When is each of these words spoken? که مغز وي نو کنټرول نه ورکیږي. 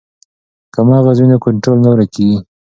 که 0.73 0.79
مغز 0.89 1.17
وي 1.19 1.27
نو 1.31 1.37
کنټرول 1.45 1.77
نه 1.85 1.89
ورکیږي. 1.91 2.37